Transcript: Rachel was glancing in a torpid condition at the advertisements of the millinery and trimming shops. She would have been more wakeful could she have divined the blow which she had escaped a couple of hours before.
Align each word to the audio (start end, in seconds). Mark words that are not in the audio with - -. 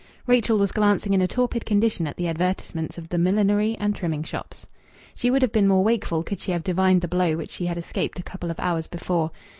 Rachel 0.25 0.57
was 0.57 0.71
glancing 0.71 1.13
in 1.13 1.21
a 1.21 1.27
torpid 1.27 1.63
condition 1.63 2.07
at 2.07 2.17
the 2.17 2.27
advertisements 2.27 2.97
of 2.97 3.07
the 3.09 3.19
millinery 3.19 3.77
and 3.79 3.95
trimming 3.95 4.23
shops. 4.23 4.65
She 5.13 5.29
would 5.29 5.43
have 5.43 5.51
been 5.51 5.67
more 5.67 5.83
wakeful 5.83 6.23
could 6.23 6.39
she 6.39 6.51
have 6.53 6.63
divined 6.63 7.01
the 7.01 7.07
blow 7.07 7.35
which 7.37 7.51
she 7.51 7.67
had 7.67 7.77
escaped 7.77 8.17
a 8.19 8.23
couple 8.23 8.49
of 8.49 8.59
hours 8.59 8.87
before. 8.87 9.29